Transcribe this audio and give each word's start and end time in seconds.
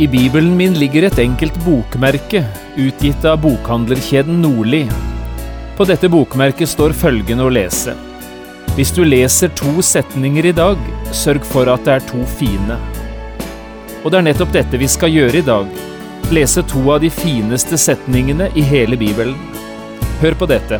I 0.00 0.06
bibelen 0.08 0.56
min 0.56 0.72
ligger 0.80 1.04
et 1.04 1.18
enkelt 1.20 1.56
bokmerke, 1.60 2.40
utgitt 2.80 3.24
av 3.28 3.42
bokhandlerkjeden 3.42 4.38
Nordli. 4.40 4.86
På 5.76 5.84
dette 5.84 6.08
bokmerket 6.08 6.70
står 6.72 6.94
følgende 6.96 7.44
å 7.44 7.50
lese. 7.52 7.92
Hvis 8.78 8.94
du 8.96 9.02
leser 9.04 9.50
to 9.58 9.82
setninger 9.84 10.46
i 10.48 10.54
dag, 10.56 10.80
sørg 11.12 11.44
for 11.44 11.68
at 11.68 11.84
det 11.84 11.98
er 11.98 12.06
to 12.08 12.20
fine. 12.38 12.78
Og 14.00 14.08
det 14.08 14.22
er 14.22 14.24
nettopp 14.30 14.54
dette 14.54 14.80
vi 14.80 14.88
skal 14.88 15.12
gjøre 15.12 15.42
i 15.42 15.44
dag. 15.44 15.68
Lese 16.32 16.64
to 16.70 16.80
av 16.94 17.02
de 17.04 17.10
fineste 17.12 17.76
setningene 17.76 18.48
i 18.56 18.64
hele 18.64 18.96
Bibelen. 18.96 19.36
Hør 20.22 20.38
på 20.40 20.48
dette. 20.48 20.78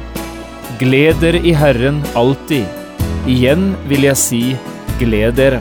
Gled 0.80 1.20
dere 1.20 1.44
i 1.44 1.52
Herren 1.52 2.00
alltid. 2.16 2.64
Igjen 3.28 3.74
vil 3.92 4.08
jeg 4.08 4.22
si 4.22 4.42
gled 5.02 5.36
dere. 5.42 5.60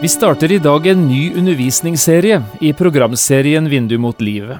Vi 0.00 0.08
starter 0.08 0.52
i 0.52 0.58
dag 0.58 0.86
en 0.86 1.08
ny 1.08 1.32
undervisningsserie 1.34 2.42
i 2.60 2.72
programserien 2.72 3.68
Vindu 3.68 3.98
mot 3.98 4.20
livet. 4.20 4.58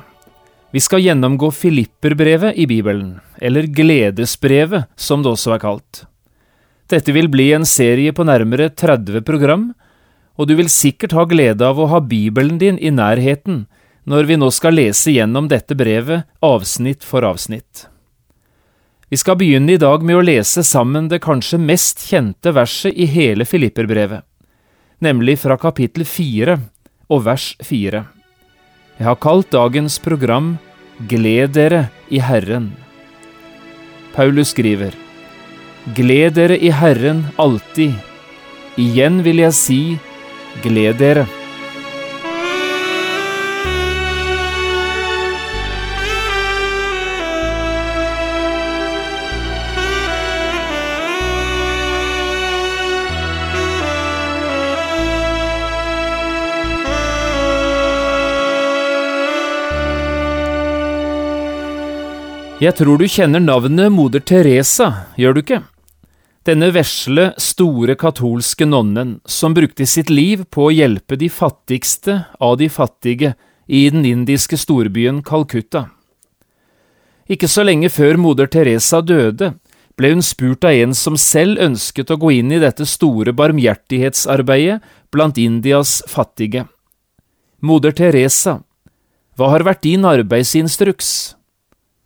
Vi 0.70 0.80
skal 0.80 1.00
gjennomgå 1.00 1.50
Filipperbrevet 1.55 2.56
i 2.58 2.67
Bibelen, 2.67 3.20
eller 3.39 3.62
Gledesbrevet 3.62 4.89
som 4.97 5.22
det 5.22 5.30
også 5.30 5.53
er 5.55 5.61
kalt. 5.62 6.00
Dette 6.91 7.14
vil 7.14 7.30
bli 7.30 7.53
en 7.55 7.67
serie 7.67 8.11
på 8.12 8.27
nærmere 8.27 8.67
30 8.75 9.22
program, 9.22 9.69
og 10.34 10.48
du 10.50 10.56
vil 10.58 10.70
sikkert 10.75 11.14
ha 11.14 11.22
glede 11.30 11.62
av 11.62 11.78
å 11.78 11.86
ha 11.92 12.00
Bibelen 12.02 12.58
din 12.58 12.80
i 12.83 12.91
nærheten 12.91 13.69
når 14.11 14.27
vi 14.27 14.39
nå 14.42 14.48
skal 14.50 14.75
lese 14.75 15.14
gjennom 15.14 15.47
dette 15.47 15.77
brevet 15.78 16.27
avsnitt 16.42 17.06
for 17.06 17.23
avsnitt. 17.23 17.86
Vi 19.06 19.23
skal 19.23 19.39
begynne 19.39 19.77
i 19.77 19.78
dag 19.78 20.02
med 20.02 20.19
å 20.19 20.27
lese 20.27 20.67
sammen 20.67 21.06
det 21.06 21.23
kanskje 21.23 21.62
mest 21.62 22.02
kjente 22.11 22.50
verset 22.58 22.98
i 22.98 23.06
hele 23.06 23.47
Filipperbrevet 23.47 24.27
nemlig 25.04 25.38
fra 25.44 25.56
kapittel 25.60 26.04
fire 26.08 26.58
og 27.08 27.24
vers 27.27 27.52
fire. 27.64 28.04
Jeg 28.98 29.06
har 29.06 29.18
kalt 29.23 29.50
dagens 29.55 29.98
program 30.02 30.56
Gled 31.08 31.55
dere 31.55 31.84
i 32.11 32.18
Herren. 32.18 32.73
Paulus 34.17 34.50
skriver, 34.50 34.96
Gled 35.95 36.34
dere 36.34 36.58
i 36.58 36.73
Herren 36.74 37.23
alltid. 37.39 37.95
Igjen 38.78 39.23
vil 39.23 39.45
jeg 39.45 39.55
si, 39.55 39.80
gled 40.64 40.98
dere. 40.98 41.28
Jeg 62.58 62.74
tror 62.74 62.98
du 62.98 63.05
kjenner 63.07 63.39
navnet 63.39 63.92
moder 63.95 64.19
Teresa, 64.19 64.89
gjør 65.14 65.36
du 65.36 65.39
ikke? 65.45 65.58
Denne 66.42 66.73
vesle, 66.74 67.29
store 67.39 67.95
katolske 67.95 68.67
nonnen 68.67 69.13
som 69.30 69.55
brukte 69.55 69.86
sitt 69.86 70.11
liv 70.11 70.42
på 70.51 70.64
å 70.67 70.73
hjelpe 70.74 71.14
de 71.20 71.29
fattigste 71.30 72.17
av 72.42 72.57
de 72.58 72.67
fattige 72.67 73.36
i 73.70 73.85
den 73.95 74.02
indiske 74.02 74.58
storbyen 74.58 75.23
Calcutta. 75.23 75.85
Ikke 77.30 77.47
så 77.47 77.63
lenge 77.63 77.92
før 77.95 78.18
moder 78.18 78.51
Teresa 78.51 79.05
døde, 79.07 79.52
ble 79.95 80.13
hun 80.17 80.27
spurt 80.27 80.67
av 80.67 80.74
en 80.83 80.98
som 80.98 81.14
selv 81.14 81.63
ønsket 81.63 82.11
å 82.11 82.18
gå 82.18 82.35
inn 82.41 82.51
i 82.51 82.58
dette 82.58 82.91
store 82.91 83.39
barmhjertighetsarbeidet 83.39 84.80
blant 85.14 85.39
Indias 85.39 86.01
fattige. 86.11 86.67
Moder 87.63 87.95
Teresa, 87.95 88.58
hva 89.39 89.55
har 89.55 89.63
vært 89.63 89.86
din 89.86 90.11
arbeidsinstruks? 90.11 91.37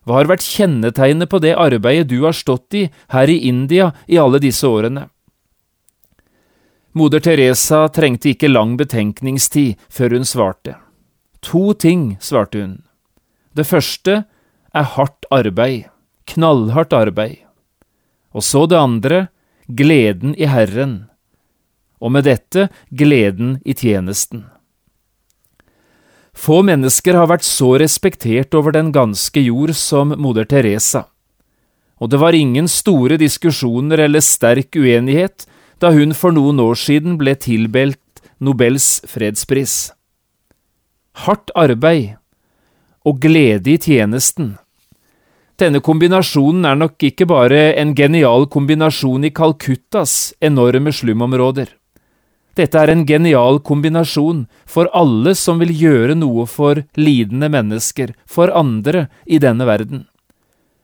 Hva 0.02 0.18
har 0.18 0.30
vært 0.30 0.44
kjennetegnet 0.46 1.30
på 1.30 1.38
det 1.42 1.54
arbeidet 1.54 2.08
du 2.10 2.22
har 2.24 2.34
stått 2.34 2.74
i 2.74 2.88
her 3.14 3.30
i 3.30 3.38
India 3.48 3.92
i 4.10 4.18
alle 4.18 4.40
disse 4.42 4.66
årene? 4.66 5.06
Moder 6.92 7.22
Teresa 7.24 7.86
trengte 7.88 8.32
ikke 8.34 8.50
lang 8.50 8.74
betenkningstid 8.76 9.80
før 9.88 10.18
hun 10.18 10.26
svarte. 10.28 10.74
To 11.48 11.72
ting, 11.72 12.18
svarte 12.20 12.60
hun. 12.60 12.74
Det 13.56 13.64
første 13.68 14.24
er 14.72 14.90
hardt 14.96 15.26
arbeid, 15.32 15.88
knallhardt 16.28 16.92
arbeid. 16.92 17.38
Og 18.32 18.44
så 18.44 18.66
det 18.66 18.78
andre, 18.78 19.26
gleden 19.68 20.36
i 20.36 20.48
Herren. 20.50 21.06
Og 22.02 22.12
med 22.12 22.26
dette 22.28 22.68
gleden 22.90 23.60
i 23.64 23.74
tjenesten. 23.78 24.51
Få 26.32 26.62
mennesker 26.64 27.16
har 27.18 27.28
vært 27.28 27.44
så 27.44 27.74
respektert 27.80 28.54
over 28.56 28.72
den 28.74 28.90
ganske 28.92 29.40
jord 29.40 29.74
som 29.76 30.14
moder 30.16 30.48
Teresa, 30.48 31.06
og 32.00 32.10
det 32.10 32.18
var 32.18 32.34
ingen 32.34 32.66
store 32.66 33.18
diskusjoner 33.20 34.00
eller 34.08 34.24
sterk 34.24 34.74
uenighet 34.74 35.46
da 35.82 35.92
hun 35.94 36.14
for 36.16 36.34
noen 36.34 36.58
år 36.62 36.78
siden 36.78 37.18
ble 37.20 37.36
tilbelt 37.38 38.00
Nobels 38.42 39.02
fredspris. 39.06 39.92
Hardt 41.22 41.52
arbeid 41.54 42.16
og 43.06 43.20
glede 43.22 43.74
i 43.74 43.78
tjenesten. 43.78 44.56
Denne 45.60 45.82
kombinasjonen 45.84 46.64
er 46.66 46.78
nok 46.80 47.04
ikke 47.06 47.28
bare 47.28 47.74
en 47.78 47.92
genial 47.94 48.48
kombinasjon 48.50 49.28
i 49.28 49.30
Calcuttas 49.30 50.32
enorme 50.42 50.90
slumområder. 50.90 51.68
Dette 52.58 52.76
er 52.76 52.90
en 52.92 53.06
genial 53.08 53.60
kombinasjon 53.64 54.44
for 54.68 54.90
alle 54.92 55.32
som 55.38 55.60
vil 55.62 55.72
gjøre 55.72 56.16
noe 56.18 56.44
for 56.50 56.82
lidende 57.00 57.48
mennesker, 57.52 58.12
for 58.28 58.52
andre 58.52 59.06
i 59.24 59.40
denne 59.40 59.64
verden. 59.68 60.06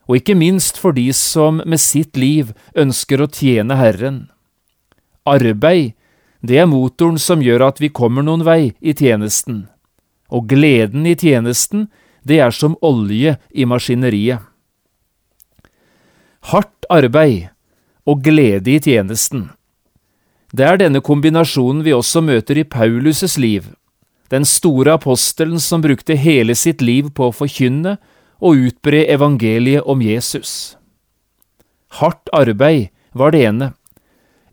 Og 0.08 0.22
ikke 0.22 0.38
minst 0.38 0.80
for 0.80 0.96
de 0.96 1.10
som 1.12 1.60
med 1.68 1.80
sitt 1.82 2.16
liv 2.16 2.54
ønsker 2.72 3.20
å 3.20 3.28
tjene 3.28 3.76
Herren. 3.76 4.30
Arbeid, 5.28 5.92
det 6.40 6.56
er 6.62 6.70
motoren 6.70 7.18
som 7.20 7.42
gjør 7.44 7.66
at 7.66 7.82
vi 7.82 7.92
kommer 7.92 8.24
noen 8.24 8.46
vei 8.46 8.72
i 8.80 8.94
tjenesten. 8.96 9.66
Og 10.32 10.48
gleden 10.48 11.04
i 11.08 11.16
tjenesten, 11.18 11.88
det 12.24 12.40
er 12.40 12.54
som 12.54 12.78
olje 12.84 13.36
i 13.52 13.68
maskineriet. 13.68 14.40
Hardt 16.48 16.88
arbeid 16.88 17.50
og 18.08 18.24
glede 18.24 18.72
i 18.72 18.80
tjenesten. 18.80 19.50
Det 20.48 20.64
er 20.64 20.78
denne 20.80 21.02
kombinasjonen 21.04 21.82
vi 21.84 21.92
også 21.92 22.22
møter 22.24 22.56
i 22.56 22.64
Paulus' 22.64 23.36
liv, 23.36 23.66
den 24.32 24.46
store 24.48 24.94
apostelen 24.96 25.60
som 25.60 25.82
brukte 25.84 26.16
hele 26.16 26.54
sitt 26.56 26.80
liv 26.80 27.10
på 27.12 27.28
å 27.28 27.34
forkynne 27.36 27.98
og 28.40 28.68
utbre 28.70 29.04
evangeliet 29.12 29.84
om 29.84 30.00
Jesus. 30.00 30.76
Hardt 32.00 32.32
arbeid 32.32 32.88
var 33.12 33.32
det 33.32 33.44
ene. 33.44 33.72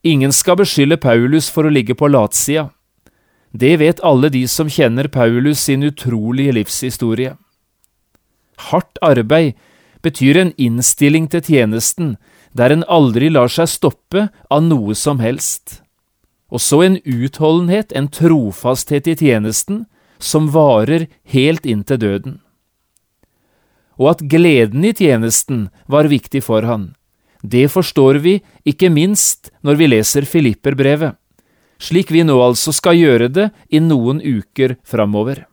Ingen 0.04 0.36
skal 0.36 0.60
beskylde 0.60 1.00
Paulus 1.00 1.48
for 1.50 1.64
å 1.64 1.72
ligge 1.72 1.96
på 1.96 2.12
latsida. 2.12 2.70
Det 3.56 3.78
vet 3.80 4.04
alle 4.04 4.30
de 4.30 4.44
som 4.52 4.68
kjenner 4.68 5.08
Paulus 5.08 5.64
sin 5.64 5.84
utrolige 5.84 6.58
livshistorie. 6.58 7.38
Hardt 8.68 9.00
arbeid 9.02 9.56
betyr 10.04 10.42
en 10.42 10.54
innstilling 10.60 11.32
til 11.32 11.42
tjenesten 11.42 12.18
der 12.52 12.76
en 12.76 12.84
aldri 12.92 13.32
lar 13.32 13.48
seg 13.52 13.72
stoppe 13.72 14.28
av 14.52 14.64
noe 14.64 14.96
som 14.96 15.24
helst 15.24 15.85
og 16.52 16.62
så 16.62 16.82
en 16.86 16.98
utholdenhet, 17.04 17.92
en 17.92 18.08
trofasthet 18.08 19.08
i 19.08 19.16
tjenesten, 19.18 19.86
som 20.20 20.50
varer 20.54 21.08
helt 21.34 21.66
inn 21.66 21.84
til 21.84 22.00
døden. 22.00 22.40
Og 24.00 24.12
at 24.16 24.24
gleden 24.30 24.86
i 24.86 24.94
tjenesten 24.94 25.70
var 25.88 26.12
viktig 26.12 26.44
for 26.44 26.68
han, 26.68 26.96
Det 27.46 27.70
forstår 27.70 28.18
vi 28.24 28.42
ikke 28.66 28.90
minst 28.90 29.52
når 29.62 29.76
vi 29.76 29.88
leser 29.88 30.26
Filipperbrevet, 30.26 31.14
slik 31.78 32.10
vi 32.10 32.24
nå 32.24 32.40
altså 32.42 32.74
skal 32.74 32.98
gjøre 32.98 33.28
det 33.30 33.52
i 33.70 33.80
noen 33.80 34.18
uker 34.18 34.78
framover. 34.84 35.46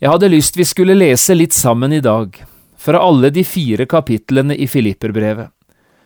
Jeg 0.00 0.10
hadde 0.10 0.32
lyst 0.32 0.56
vi 0.56 0.64
skulle 0.64 0.96
lese 0.96 1.36
litt 1.36 1.52
sammen 1.52 1.92
i 1.92 2.00
dag, 2.00 2.34
fra 2.76 2.98
alle 3.04 3.30
de 3.30 3.44
fire 3.44 3.86
kapitlene 3.86 4.56
i 4.56 4.66
Filipperbrevet, 4.66 5.52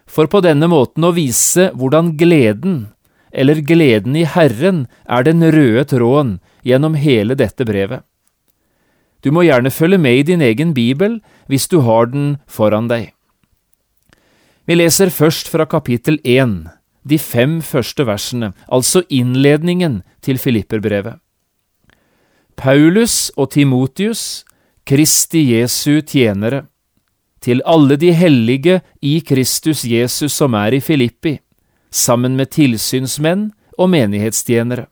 for 0.07 0.29
på 0.31 0.41
denne 0.45 0.69
måten 0.71 1.05
å 1.07 1.15
vise 1.17 1.71
hvordan 1.75 2.15
gleden, 2.21 2.89
eller 3.35 3.61
gleden 3.67 4.17
i 4.17 4.25
Herren, 4.29 4.85
er 5.09 5.27
den 5.27 5.43
røde 5.43 5.87
tråden 5.91 6.39
gjennom 6.63 6.95
hele 6.99 7.37
dette 7.39 7.67
brevet. 7.67 8.05
Du 9.25 9.33
må 9.33 9.47
gjerne 9.47 9.73
følge 9.73 9.99
med 9.99 10.21
i 10.21 10.27
din 10.31 10.45
egen 10.45 10.75
bibel 10.77 11.19
hvis 11.49 11.67
du 11.73 11.81
har 11.87 12.11
den 12.13 12.37
foran 12.47 12.91
deg. 12.91 13.11
Vi 14.69 14.77
leser 14.77 15.13
først 15.13 15.49
fra 15.53 15.67
kapittel 15.69 16.19
1, 16.25 16.69
de 17.05 17.19
fem 17.21 17.59
første 17.65 18.05
versene, 18.09 18.53
altså 18.69 19.03
innledningen 19.13 20.03
til 20.25 20.41
Filipperbrevet. 20.41 21.21
Paulus 22.57 23.33
og 23.37 23.51
Timotius, 23.53 24.45
Kristi 24.87 25.43
Jesu 25.53 26.01
tjenere, 26.01 26.65
til 27.45 27.61
alle 27.69 27.99
de 28.01 28.13
hellige 28.17 28.81
i 29.05 29.19
Kristus 29.21 29.85
Jesus 29.85 30.33
som 30.33 30.57
er 30.57 30.79
i 30.79 30.81
Filippi, 30.81 31.37
sammen 31.93 32.39
med 32.39 32.55
tilsynsmenn 32.57 33.51
og 33.77 33.91
menighetstjenere. 33.93 34.87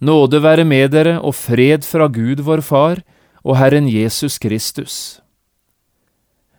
Nåde 0.00 0.40
være 0.40 0.64
med 0.64 0.94
dere 0.94 1.18
og 1.20 1.36
fred 1.36 1.84
fra 1.84 2.08
Gud 2.08 2.40
vår 2.46 2.62
Far 2.64 3.02
og 3.44 3.58
Herren 3.60 3.88
Jesus 3.88 4.38
Kristus. 4.40 5.20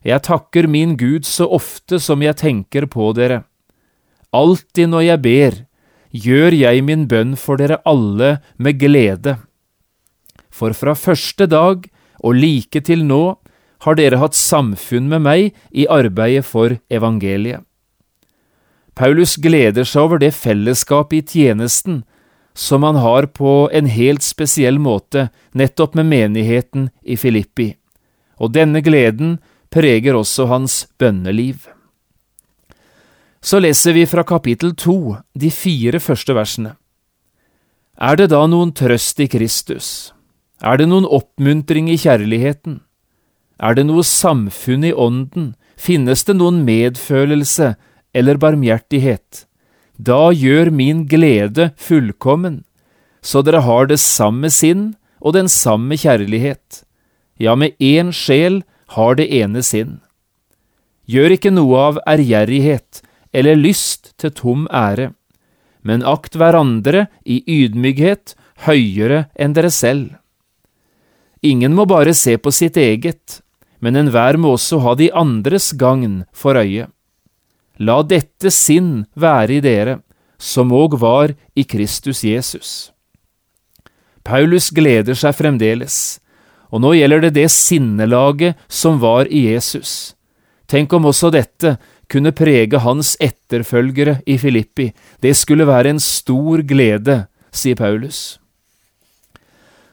Jeg 0.06 0.22
takker 0.26 0.68
min 0.70 0.94
Gud 0.98 1.26
så 1.26 1.48
ofte 1.50 2.00
som 2.02 2.22
jeg 2.22 2.38
tenker 2.38 2.86
på 2.86 3.12
dere. 3.18 3.44
Alltid 4.34 4.90
når 4.90 5.06
jeg 5.08 5.22
ber, 5.22 5.58
gjør 6.12 6.54
jeg 6.58 6.86
min 6.86 7.08
bønn 7.10 7.34
for 7.38 7.58
dere 7.58 7.82
alle 7.86 8.38
med 8.58 8.78
glede. 8.82 9.38
For 10.54 10.74
fra 10.78 10.94
første 10.94 11.48
dag 11.50 11.90
og 12.22 12.38
like 12.38 12.82
til 12.86 13.06
nå 13.06 13.41
har 13.82 13.98
dere 13.98 14.22
hatt 14.22 14.38
samfunn 14.38 15.10
med 15.10 15.26
meg 15.26 15.52
i 15.72 15.88
arbeidet 15.90 16.46
for 16.46 16.78
evangeliet. 16.90 17.66
Paulus 18.96 19.38
gleder 19.40 19.88
seg 19.88 20.04
over 20.04 20.20
det 20.22 20.34
fellesskapet 20.36 21.32
i 21.32 21.46
tjenesten 21.46 22.02
som 22.54 22.84
han 22.84 23.00
har 23.00 23.30
på 23.32 23.70
en 23.74 23.88
helt 23.88 24.24
spesiell 24.24 24.80
måte 24.80 25.30
nettopp 25.58 25.96
med 25.96 26.10
menigheten 26.12 26.90
i 27.02 27.16
Filippi, 27.18 27.72
og 28.38 28.52
denne 28.54 28.84
gleden 28.84 29.38
preger 29.72 30.18
også 30.20 30.50
hans 30.52 30.76
bønneliv. 31.00 31.70
Så 33.42 33.62
leser 33.64 33.96
vi 33.96 34.06
fra 34.06 34.24
kapittel 34.28 34.76
to, 34.78 35.16
de 35.34 35.50
fire 35.50 36.00
første 36.04 36.36
versene. 36.38 36.76
Er 37.98 38.20
det 38.20 38.30
da 38.34 38.44
noen 38.50 38.76
trøst 38.76 39.20
i 39.24 39.30
Kristus? 39.32 40.12
Er 40.62 40.78
det 40.78 40.90
noen 40.92 41.08
oppmuntring 41.08 41.90
i 41.90 41.98
kjærligheten? 41.98 42.82
Er 43.62 43.78
det 43.78 43.86
noe 43.86 44.04
samfunn 44.04 44.84
i 44.88 44.94
ånden? 44.94 45.54
Finnes 45.78 46.26
det 46.26 46.36
noen 46.40 46.64
medfølelse 46.66 47.76
eller 48.14 48.40
barmhjertighet? 48.42 49.46
Da 50.02 50.32
gjør 50.34 50.72
min 50.74 51.06
glede 51.06 51.70
fullkommen, 51.78 52.64
så 53.22 53.44
dere 53.46 53.62
har 53.62 53.86
det 53.92 54.00
samme 54.02 54.50
sinn 54.50 54.96
og 55.22 55.36
den 55.38 55.50
samme 55.52 55.94
kjærlighet, 55.94 56.82
ja, 57.38 57.54
med 57.56 57.78
én 57.78 58.10
sjel 58.14 58.64
har 58.98 59.16
det 59.18 59.28
ene 59.30 59.62
sinn. 59.66 60.00
Gjør 61.06 61.36
ikke 61.38 61.54
noe 61.54 61.78
av 61.92 62.00
ærgjerrighet 62.10 63.02
eller 63.34 63.60
lyst 63.60 64.14
til 64.22 64.34
tom 64.34 64.66
ære, 64.74 65.12
men 65.86 66.06
akt 66.06 66.38
hverandre 66.38 67.08
i 67.26 67.42
ydmykhet 67.46 68.36
høyere 68.66 69.28
enn 69.38 69.54
dere 69.58 69.72
selv. 69.74 70.18
Ingen 71.42 71.74
må 71.78 71.88
bare 71.90 72.14
se 72.18 72.38
på 72.38 72.54
sitt 72.54 72.78
eget, 72.78 73.42
men 73.82 73.98
enhver 73.98 74.38
må 74.38 74.54
også 74.56 74.80
ha 74.86 74.96
de 74.96 75.10
andres 75.18 75.72
gagn 75.78 76.24
for 76.34 76.58
øye. 76.58 76.88
La 77.82 78.02
dette 78.06 78.52
sinn 78.54 79.06
være 79.18 79.58
i 79.58 79.62
dere, 79.66 80.00
som 80.38 80.74
òg 80.74 80.98
var 81.02 81.34
i 81.58 81.66
Kristus 81.66 82.24
Jesus. 82.26 82.92
Paulus 84.24 84.70
gleder 84.70 85.18
seg 85.18 85.34
fremdeles, 85.38 86.20
og 86.70 86.84
nå 86.86 86.94
gjelder 86.96 87.26
det 87.26 87.34
det 87.40 87.50
sinnelaget 87.52 88.60
som 88.70 89.02
var 89.02 89.30
i 89.30 89.48
Jesus. 89.50 90.14
Tenk 90.70 90.94
om 90.94 91.10
også 91.10 91.32
dette 91.34 91.76
kunne 92.12 92.34
prege 92.36 92.80
hans 92.84 93.16
etterfølgere 93.24 94.20
i 94.28 94.38
Filippi, 94.38 94.92
det 95.24 95.34
skulle 95.38 95.68
være 95.68 95.96
en 95.96 96.02
stor 96.04 96.64
glede, 96.68 97.26
sier 97.52 97.76
Paulus. 97.80 98.38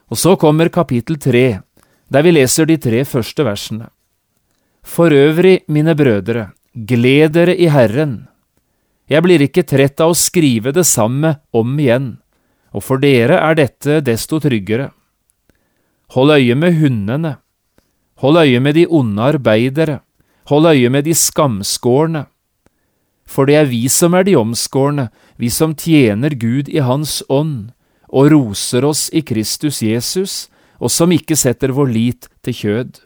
Og 0.08 0.18
så 0.18 0.34
kommer 0.40 0.70
kapittel 0.72 1.18
tre, 1.20 1.60
der 2.08 2.24
vi 2.24 2.32
leser 2.32 2.68
de 2.68 2.78
tre 2.80 3.04
første 3.04 3.44
versene. 3.44 3.88
For 4.82 5.12
øvrig, 5.12 5.62
mine 5.68 5.94
brødre, 5.94 6.50
gled 6.72 7.34
dere 7.36 7.56
i 7.56 7.68
Herren. 7.68 8.28
Jeg 9.08 9.24
blir 9.24 9.42
ikke 9.44 9.64
trett 9.64 10.00
av 10.00 10.12
å 10.12 10.16
skrive 10.16 10.72
det 10.72 10.84
samme 10.88 11.38
om 11.52 11.76
igjen, 11.80 12.16
og 12.72 12.84
for 12.84 13.00
dere 13.00 13.40
er 13.40 13.56
dette 13.56 14.00
desto 14.04 14.40
tryggere. 14.40 14.90
Hold 16.16 16.32
øye 16.36 16.56
med 16.56 16.76
hundene. 16.80 17.36
Hold 18.20 18.40
øye 18.40 18.60
med 18.60 18.74
de 18.74 18.86
onde 18.88 19.22
arbeidere. 19.22 20.00
Hold 20.48 20.66
øye 20.66 20.90
med 20.90 21.04
de 21.04 21.14
skamskårne. 21.14 22.26
For 23.28 23.44
det 23.44 23.56
er 23.60 23.68
vi 23.68 23.88
som 23.92 24.14
er 24.16 24.24
de 24.24 24.36
omskårne, 24.36 25.10
vi 25.36 25.50
som 25.52 25.74
tjener 25.76 26.32
Gud 26.32 26.68
i 26.72 26.80
Hans 26.80 27.20
ånd, 27.28 27.74
og 28.08 28.30
roser 28.32 28.86
oss 28.88 29.10
i 29.12 29.20
Kristus 29.20 29.82
Jesus, 29.84 30.48
og 30.78 30.92
som 30.94 31.12
ikke 31.12 31.36
setter 31.36 31.74
vår 31.74 31.92
lit 31.92 32.28
til 32.42 32.54
kjød. 32.54 33.00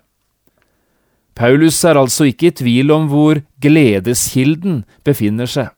Paulus 1.34 1.78
er 1.84 1.96
altså 1.96 2.28
ikke 2.28 2.50
i 2.50 2.56
tvil 2.60 2.92
om 2.92 3.08
hvor 3.08 3.40
gledeskilden 3.64 4.82
befinner 5.04 5.48
seg. 5.48 5.72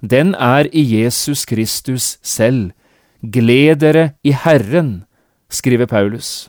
Den 0.00 0.34
er 0.34 0.68
i 0.72 0.82
Jesus 1.02 1.44
Kristus 1.44 2.16
selv. 2.22 2.72
Gled 3.20 3.80
dere 3.80 4.12
i 4.24 4.32
Herren, 4.32 5.04
skriver 5.50 5.86
Paulus. 5.86 6.48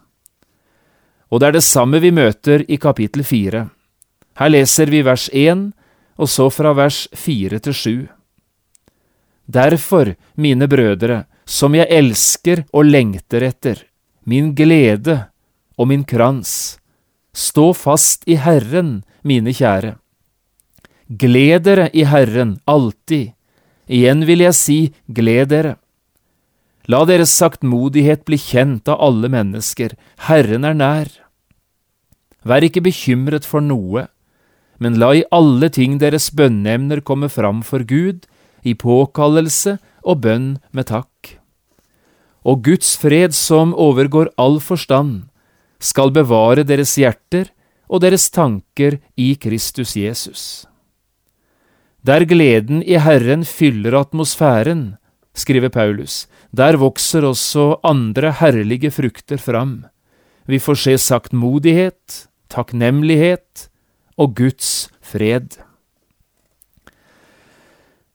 Og 1.32 1.42
det 1.42 1.48
er 1.48 1.58
det 1.58 1.66
samme 1.66 2.00
vi 2.00 2.12
møter 2.12 2.64
i 2.68 2.78
kapittel 2.80 3.24
fire. 3.28 3.68
Her 4.38 4.52
leser 4.54 4.92
vi 4.92 5.02
vers 5.04 5.28
én, 5.34 5.72
og 6.18 6.30
så 6.30 6.48
fra 6.54 6.74
vers 6.78 7.08
fire 7.16 7.60
til 7.60 7.74
sju. 7.74 7.98
Derfor, 9.48 10.16
mine 10.36 10.68
brødre, 10.68 11.26
som 11.46 11.76
jeg 11.76 11.88
elsker 11.90 12.66
og 12.74 12.86
lengter 12.86 13.44
etter, 13.48 13.84
min 14.28 14.52
glede 14.56 15.22
og 15.80 15.88
min 15.92 16.04
krans, 16.04 16.78
stå 17.32 17.72
fast 17.78 18.28
i 18.28 18.36
Herren, 18.42 19.02
mine 19.24 19.54
kjære. 19.56 19.96
Gled 21.08 21.64
dere 21.64 21.88
i 21.96 22.04
Herren 22.04 22.58
alltid, 22.68 23.32
igjen 23.88 24.26
vil 24.28 24.44
jeg 24.44 24.58
si 24.58 24.80
gled 25.08 25.54
dere. 25.54 25.78
La 26.92 27.04
deres 27.08 27.32
saktmodighet 27.40 28.26
bli 28.28 28.40
kjent 28.40 28.88
av 28.92 29.00
alle 29.04 29.32
mennesker, 29.32 29.96
Herren 30.28 30.68
er 30.68 30.76
nær. 30.76 31.10
Vær 32.48 32.64
ikke 32.64 32.84
bekymret 32.84 33.48
for 33.48 33.64
noe, 33.64 34.08
men 34.80 35.00
la 35.00 35.14
i 35.16 35.26
alle 35.32 35.72
ting 35.74 35.98
deres 36.04 36.30
bønneemner 36.36 37.02
komme 37.02 37.32
fram 37.32 37.64
for 37.64 37.84
Gud, 37.88 38.28
i 38.64 38.76
påkallelse 38.76 39.78
og 40.04 40.24
bønn 40.24 40.58
med 40.76 40.92
takk. 40.92 41.17
Og 42.46 42.64
Guds 42.64 42.96
fred 42.98 43.34
som 43.36 43.74
overgår 43.74 44.30
all 44.38 44.60
forstand, 44.60 45.28
skal 45.80 46.12
bevare 46.12 46.66
deres 46.66 46.96
hjerter 46.98 47.52
og 47.88 48.02
deres 48.02 48.30
tanker 48.34 49.00
i 49.16 49.34
Kristus 49.40 49.96
Jesus. 49.96 50.66
Der 52.06 52.26
gleden 52.26 52.82
i 52.84 52.98
Herren 53.02 53.44
fyller 53.46 53.98
atmosfæren, 54.00 54.96
skriver 55.36 55.70
Paulus, 55.70 56.26
der 56.56 56.78
vokser 56.78 57.26
også 57.28 57.78
andre 57.84 58.32
herlige 58.40 58.92
frukter 58.92 59.38
fram. 59.38 59.86
Vi 60.48 60.60
får 60.60 60.80
se 60.80 60.98
saktmodighet, 60.98 62.28
takknemlighet 62.50 63.68
og 64.18 64.36
Guds 64.36 64.90
fred. 65.02 65.60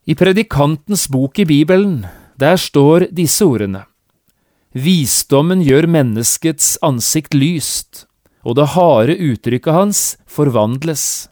I 0.06 0.14
Predikantens 0.14 1.06
bok 1.12 1.38
i 1.38 1.44
Bibelen, 1.44 2.06
der 2.40 2.56
står 2.56 3.06
disse 3.12 3.44
ordene. 3.44 3.84
Visdommen 4.72 5.60
gjør 5.60 5.84
menneskets 5.84 6.78
ansikt 6.80 7.34
lyst, 7.36 8.06
og 8.40 8.56
det 8.56 8.70
harde 8.72 9.18
uttrykket 9.20 9.76
hans 9.76 10.00
forvandles. 10.24 11.28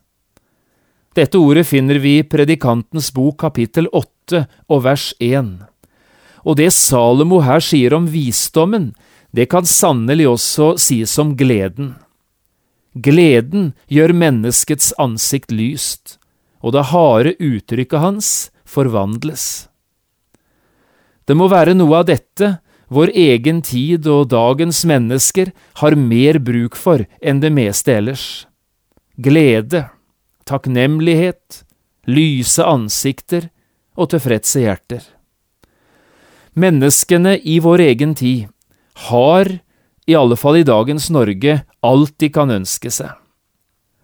Dette 1.17 1.41
ordet 1.41 1.65
finner 1.67 1.99
vi 1.99 2.19
i 2.21 2.27
Predikantens 2.29 3.09
bok 3.17 3.41
kapittel 3.41 3.89
åtte 3.97 4.45
og 4.69 4.85
vers 4.85 5.09
én. 5.25 5.57
Og 6.45 6.61
det 6.61 6.69
Salomo 6.77 7.41
her 7.41 7.65
sier 7.65 7.97
om 7.97 8.07
visdommen, 8.13 8.93
det 9.33 9.49
kan 9.49 9.65
sannelig 9.65 10.29
også 10.29 10.75
sies 10.77 11.17
om 11.19 11.35
gleden. 11.37 11.95
gleden 12.95 13.73
gjør 13.89 14.13
menneskets 14.13 14.93
ansikt 14.99 15.51
lyst, 15.51 16.19
og 16.61 16.75
det 16.77 16.91
harde 16.93 17.37
uttrykket 17.41 18.01
hans 18.01 18.51
forvandles. 18.67 19.69
Det 21.25 21.37
må 21.37 21.49
være 21.49 21.75
noe 21.79 22.03
av 22.03 22.09
dette 22.11 22.59
vår 22.91 23.13
egen 23.15 23.63
tid 23.63 24.07
og 24.11 24.33
dagens 24.33 24.83
mennesker 24.89 25.53
har 25.79 25.95
mer 25.95 26.41
bruk 26.43 26.77
for 26.79 27.07
enn 27.23 27.41
det 27.43 27.53
meste 27.55 27.95
ellers. 27.95 28.25
Glede, 29.15 29.87
takknemlighet, 30.49 31.63
lyse 32.11 32.67
ansikter 32.67 33.49
og 33.95 34.11
tilfredse 34.11 34.65
hjerter. 34.65 35.03
Menneskene 36.59 37.37
i 37.39 37.61
vår 37.63 37.85
egen 37.87 38.17
tid 38.19 38.49
har, 39.07 39.53
i 40.11 40.17
alle 40.19 40.37
fall 40.37 40.59
i 40.59 40.67
dagens 40.67 41.07
Norge, 41.15 41.61
alt 41.87 42.15
de 42.19 42.31
kan 42.35 42.51
ønske 42.51 42.91
seg. 42.91 43.13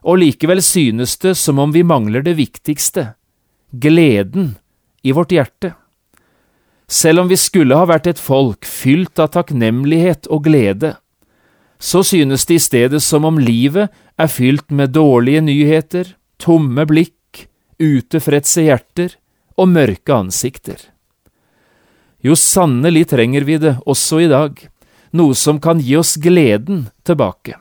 Og 0.07 0.21
likevel 0.23 0.63
synes 0.63 1.17
det 1.19 1.35
som 1.35 1.59
om 1.59 1.73
vi 1.75 1.83
mangler 1.83 2.23
det 2.23 2.37
viktigste, 2.39 3.17
gleden 3.75 4.55
i 5.03 5.11
vårt 5.17 5.35
hjerte. 5.35 5.75
Selv 6.87 7.21
om 7.21 7.29
vi 7.29 7.37
skulle 7.39 7.75
ha 7.75 7.87
vært 7.89 8.07
et 8.07 8.21
folk 8.23 8.67
fylt 8.67 9.19
av 9.19 9.33
takknemlighet 9.35 10.29
og 10.31 10.45
glede, 10.47 10.95
så 11.79 12.03
synes 12.07 12.47
det 12.47 12.57
i 12.57 12.63
stedet 12.63 13.03
som 13.03 13.27
om 13.29 13.41
livet 13.43 13.91
er 14.17 14.31
fylt 14.33 14.71
med 14.71 14.95
dårlige 14.95 15.43
nyheter, 15.45 16.15
tomme 16.39 16.87
blikk, 16.89 17.49
utilfredse 17.83 18.65
hjerter 18.65 19.17
og 19.59 19.69
mørke 19.75 20.15
ansikter. 20.15 20.79
Jo, 22.25 22.37
sannelig 22.39 23.09
trenger 23.13 23.45
vi 23.45 23.59
det 23.61 23.77
også 23.85 24.23
i 24.25 24.31
dag, 24.31 24.57
noe 25.13 25.35
som 25.37 25.61
kan 25.63 25.83
gi 25.83 25.99
oss 25.99 26.17
gleden 26.23 26.87
tilbake. 27.07 27.59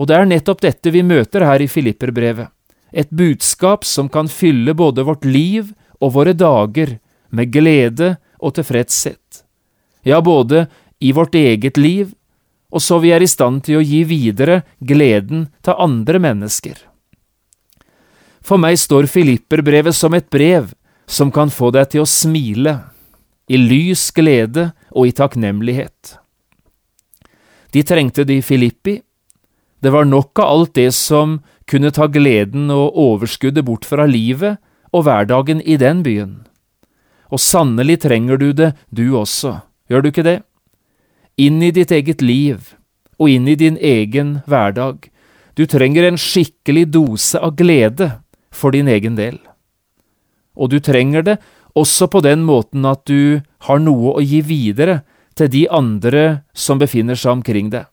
Og 0.00 0.08
det 0.08 0.16
er 0.16 0.28
nettopp 0.28 0.64
dette 0.64 0.90
vi 0.90 1.04
møter 1.04 1.44
her 1.44 1.62
i 1.62 1.68
Filipperbrevet, 1.70 2.48
et 2.90 3.12
budskap 3.14 3.84
som 3.86 4.08
kan 4.10 4.26
fylle 4.26 4.74
både 4.74 5.04
vårt 5.06 5.28
liv 5.28 5.70
og 6.00 6.16
våre 6.16 6.34
dager 6.34 6.96
med 7.30 7.52
glede 7.52 8.16
og 8.40 8.56
tilfredshet, 8.56 9.44
ja, 10.06 10.20
både 10.20 10.66
i 11.00 11.12
vårt 11.12 11.34
eget 11.34 11.76
liv, 11.76 12.12
og 12.70 12.82
så 12.82 13.00
vi 13.02 13.10
er 13.14 13.22
i 13.22 13.30
stand 13.30 13.64
til 13.66 13.80
å 13.80 13.84
gi 13.84 14.04
videre 14.06 14.62
gleden 14.78 15.48
til 15.64 15.78
andre 15.78 16.20
mennesker. 16.22 16.76
For 18.40 18.60
meg 18.60 18.78
står 18.80 19.10
Filipperbrevet 19.10 19.96
som 19.96 20.14
et 20.16 20.30
brev 20.32 20.70
som 21.10 21.32
kan 21.34 21.50
få 21.50 21.72
deg 21.74 21.90
til 21.92 22.04
å 22.04 22.08
smile, 22.08 22.78
i 23.50 23.58
lys 23.58 24.12
glede 24.14 24.70
og 24.94 25.08
i 25.10 25.14
takknemlighet. 25.16 26.16
De 27.74 27.82
trengte 27.86 28.22
det 28.26 28.36
i 28.38 28.44
Filippi. 28.46 29.00
Det 29.82 29.90
var 29.90 30.06
nok 30.06 30.38
av 30.38 30.52
alt 30.52 30.74
det 30.78 30.90
som 30.94 31.40
kunne 31.70 31.90
ta 31.94 32.06
gleden 32.10 32.70
og 32.74 32.94
overskuddet 32.98 33.66
bort 33.66 33.86
fra 33.86 34.06
livet 34.06 34.60
og 34.94 35.06
hverdagen 35.06 35.62
i 35.62 35.78
den 35.80 36.04
byen. 36.06 36.32
Og 37.30 37.40
sannelig 37.40 38.00
trenger 38.04 38.40
du 38.40 38.50
det, 38.52 38.72
du 38.90 39.14
også, 39.18 39.60
gjør 39.90 40.02
du 40.02 40.10
ikke 40.10 40.26
det? 40.26 40.40
Inn 41.40 41.62
i 41.62 41.70
ditt 41.74 41.92
eget 41.94 42.22
liv, 42.22 42.74
og 43.20 43.30
inn 43.30 43.46
i 43.48 43.56
din 43.58 43.78
egen 43.78 44.40
hverdag. 44.50 45.06
Du 45.54 45.66
trenger 45.66 46.08
en 46.08 46.18
skikkelig 46.20 46.88
dose 46.94 47.38
av 47.38 47.54
glede 47.58 48.10
for 48.50 48.74
din 48.74 48.88
egen 48.90 49.16
del. 49.18 49.38
Og 50.58 50.72
du 50.72 50.80
trenger 50.82 51.24
det 51.24 51.38
også 51.78 52.10
på 52.10 52.22
den 52.24 52.42
måten 52.44 52.84
at 52.88 53.04
du 53.06 53.40
har 53.68 53.80
noe 53.80 54.16
å 54.16 54.24
gi 54.24 54.40
videre 54.42 55.00
til 55.38 55.50
de 55.52 55.64
andre 55.70 56.42
som 56.52 56.80
befinner 56.80 57.18
seg 57.18 57.38
omkring 57.38 57.70
deg. 57.72 57.86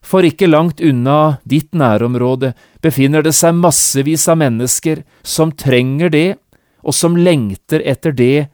For 0.00 0.24
ikke 0.24 0.48
langt 0.48 0.80
unna 0.80 1.40
ditt 1.44 1.74
nærområde 1.76 2.54
befinner 2.80 3.24
det 3.24 3.34
seg 3.36 3.58
massevis 3.58 4.24
av 4.32 4.38
mennesker 4.40 5.02
som 5.26 5.52
trenger 5.52 6.12
det 6.12 6.28
og 6.80 6.96
som 6.96 7.16
lengter 7.16 7.82
etter 7.84 8.14
det 8.16 8.48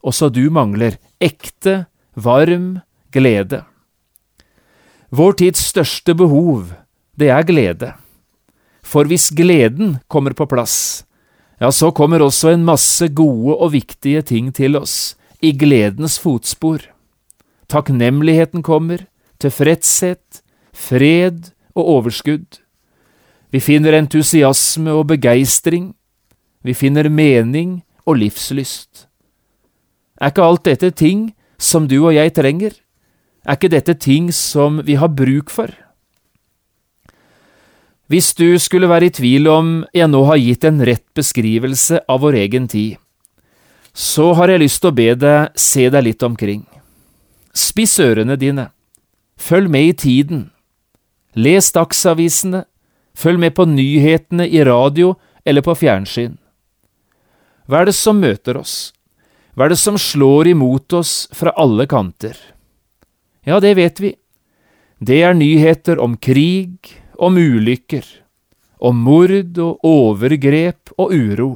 også 0.00 0.30
du 0.32 0.48
mangler, 0.52 0.96
ekte, 1.20 1.84
varm 2.16 2.80
glede. 3.12 3.62
Vår 5.10 5.36
tids 5.40 5.64
største 5.72 6.14
behov, 6.14 6.70
det 7.18 7.30
er 7.34 7.44
glede. 7.46 7.92
For 8.80 9.08
hvis 9.10 9.30
gleden 9.36 9.98
kommer 10.08 10.34
på 10.36 10.46
plass, 10.48 11.04
ja, 11.60 11.68
så 11.70 11.90
kommer 11.92 12.22
også 12.24 12.54
en 12.54 12.64
masse 12.64 13.10
gode 13.12 13.58
og 13.58 13.74
viktige 13.74 14.22
ting 14.22 14.52
til 14.56 14.78
oss, 14.80 15.16
i 15.42 15.52
gledens 15.56 16.18
fotspor. 16.20 16.82
Takknemligheten 17.68 18.64
kommer, 18.64 19.04
tilfredshet, 19.40 20.42
fred 20.72 21.52
og 21.74 21.84
overskudd. 21.98 22.60
Vi 23.50 23.60
finner 23.60 23.98
entusiasme 23.98 24.92
og 24.94 25.08
begeistring, 25.12 25.92
vi 26.64 26.74
finner 26.76 27.08
mening 27.08 27.80
og 28.06 28.20
livslyst. 28.20 29.06
Er 30.20 30.32
ikke 30.32 30.44
alt 30.44 30.66
dette 30.68 30.90
ting 30.92 31.30
som 31.60 31.86
du 31.88 31.98
og 32.02 32.14
jeg 32.14 32.34
trenger? 32.36 32.74
Er 33.46 33.56
ikke 33.56 33.72
dette 33.72 33.94
ting 33.96 34.28
som 34.34 34.82
vi 34.84 34.98
har 35.00 35.12
bruk 35.12 35.50
for? 35.52 35.72
Hvis 38.10 38.34
du 38.34 38.58
skulle 38.58 38.88
være 38.90 39.06
i 39.06 39.14
tvil 39.14 39.46
om 39.48 39.68
jeg 39.94 40.10
nå 40.10 40.24
har 40.26 40.40
gitt 40.42 40.64
en 40.66 40.82
rett 40.82 41.06
beskrivelse 41.14 42.02
av 42.10 42.24
vår 42.24 42.40
egen 42.42 42.66
tid, 42.68 42.96
så 43.94 44.32
har 44.34 44.50
jeg 44.50 44.64
lyst 44.64 44.82
til 44.82 44.90
å 44.90 44.96
be 44.98 45.14
deg 45.14 45.54
se 45.54 45.86
deg 45.94 46.04
litt 46.08 46.24
omkring. 46.26 46.64
Spiss 47.54 47.94
ørene 48.02 48.34
dine, 48.38 48.70
følg 49.38 49.70
med 49.70 49.92
i 49.92 49.94
tiden, 49.94 50.42
les 51.38 51.70
dagsavisene, 51.70 52.64
følg 53.14 53.38
med 53.46 53.54
på 53.54 53.68
nyhetene 53.70 54.46
i 54.46 54.64
radio 54.66 55.14
eller 55.46 55.62
på 55.62 55.78
fjernsyn. 55.78 56.39
Hva 57.70 57.84
er 57.84 57.92
det 57.92 57.94
som 57.94 58.18
møter 58.18 58.56
oss? 58.58 58.90
Hva 59.54 59.68
er 59.68 59.76
det 59.76 59.78
som 59.78 59.94
slår 59.94 60.48
imot 60.50 60.90
oss 60.98 61.28
fra 61.30 61.52
alle 61.54 61.84
kanter? 61.86 62.34
Ja, 63.46 63.60
det 63.62 63.76
vet 63.78 64.02
vi. 64.02 64.10
Det 64.98 65.20
er 65.22 65.38
nyheter 65.38 66.02
om 66.02 66.16
krig, 66.18 66.90
om 67.14 67.38
ulykker, 67.38 68.02
om 68.82 68.98
mord 69.06 69.62
og 69.62 69.86
overgrep 69.86 70.90
og 70.98 71.14
uro. 71.14 71.50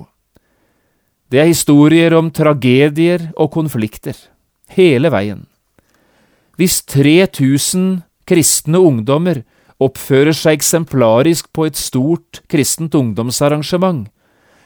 Det 1.34 1.42
er 1.42 1.50
historier 1.50 2.14
om 2.14 2.30
tragedier 2.30 3.32
og 3.34 3.50
konflikter, 3.58 4.14
hele 4.70 5.10
veien. 5.10 5.48
Hvis 6.54 6.78
3000 6.86 8.04
kristne 8.22 8.78
ungdommer 8.78 9.42
oppfører 9.82 10.36
seg 10.36 10.60
eksemplarisk 10.60 11.50
på 11.50 11.66
et 11.66 11.80
stort 11.80 12.44
kristent 12.46 12.94
ungdomsarrangement, 12.94 14.06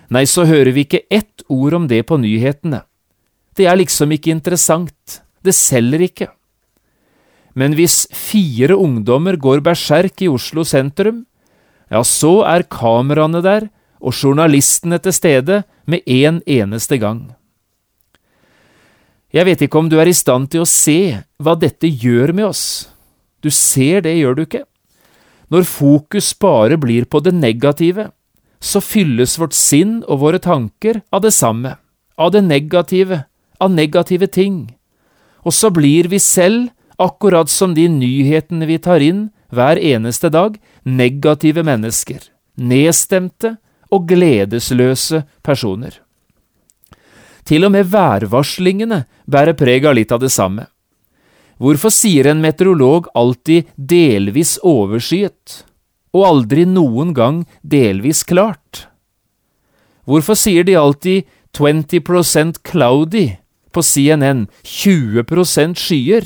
Nei, 0.09 0.25
så 0.25 0.47
hører 0.49 0.73
vi 0.73 0.87
ikke 0.87 1.05
ett 1.13 1.45
ord 1.53 1.77
om 1.77 1.89
det 1.89 2.03
på 2.09 2.17
nyhetene. 2.21 2.83
Det 3.57 3.67
er 3.69 3.77
liksom 3.77 4.13
ikke 4.15 4.33
interessant, 4.33 5.21
det 5.45 5.55
selger 5.57 6.05
ikke. 6.07 6.29
Men 7.59 7.75
hvis 7.75 8.07
fire 8.15 8.77
ungdommer 8.79 9.37
går 9.37 9.65
berserk 9.67 10.23
i 10.23 10.31
Oslo 10.31 10.65
sentrum, 10.65 11.25
ja, 11.91 12.03
så 12.05 12.45
er 12.47 12.69
kameraene 12.71 13.43
der 13.45 13.69
og 13.99 14.15
journalistene 14.15 15.01
til 15.03 15.15
stede 15.17 15.63
med 15.89 16.07
en 16.07 16.41
eneste 16.47 17.01
gang. 17.03 17.25
Jeg 19.35 19.45
vet 19.45 19.65
ikke 19.65 19.81
om 19.81 19.89
du 19.91 19.99
er 20.01 20.09
i 20.09 20.17
stand 20.17 20.49
til 20.53 20.63
å 20.65 20.69
se 20.69 21.19
hva 21.43 21.57
dette 21.59 21.89
gjør 21.89 22.33
med 22.37 22.49
oss. 22.49 22.89
Du 23.45 23.51
ser 23.53 24.07
det, 24.07 24.15
gjør 24.17 24.39
du 24.39 24.45
ikke? 24.47 24.63
Når 25.53 25.67
fokus 25.69 26.31
bare 26.37 26.79
blir 26.81 27.09
på 27.09 27.21
det 27.25 27.35
negative, 27.37 28.09
så 28.61 28.81
fylles 28.83 29.39
vårt 29.39 29.55
sinn 29.57 30.01
og 30.09 30.23
våre 30.25 30.41
tanker 30.43 31.03
av 31.15 31.23
det 31.23 31.33
samme, 31.37 31.77
av 32.17 32.33
det 32.35 32.43
negative, 32.47 33.23
av 33.59 33.71
negative 33.71 34.27
ting. 34.27 34.59
Og 35.47 35.55
så 35.55 35.71
blir 35.71 36.11
vi 36.11 36.19
selv, 36.19 36.69
akkurat 36.99 37.51
som 37.51 37.77
de 37.77 37.87
nyhetene 37.89 38.67
vi 38.67 38.79
tar 38.83 39.05
inn 39.05 39.29
hver 39.55 39.79
eneste 39.79 40.31
dag, 40.35 40.57
negative 40.83 41.63
mennesker, 41.63 42.19
nedstemte 42.59 43.55
og 43.95 44.09
gledesløse 44.11 45.23
personer. 45.47 45.95
Til 47.49 47.65
og 47.65 47.73
med 47.73 47.89
værvarslingene 47.89 49.05
bærer 49.31 49.57
preg 49.57 49.87
av 49.89 49.97
litt 49.97 50.13
av 50.13 50.21
det 50.21 50.33
samme. 50.35 50.67
Hvorfor 51.59 51.91
sier 51.91 52.29
en 52.31 52.43
meteorolog 52.43 53.09
alltid 53.19 53.71
delvis 53.75 54.59
overskyet? 54.63 55.63
Og 56.17 56.27
aldri 56.27 56.65
noen 56.69 57.13
gang 57.17 57.43
delvis 57.63 58.25
klart. 58.27 58.87
Hvorfor 60.09 60.39
sier 60.39 60.65
de 60.65 60.77
alltid 60.79 61.27
20% 61.57 62.63
cloudy 62.65 63.27
på 63.73 63.83
CNN, 63.85 64.47
20% 64.65 65.77
skyer, 65.81 66.25